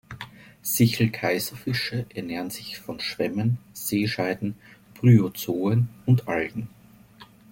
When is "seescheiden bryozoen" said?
3.73-5.89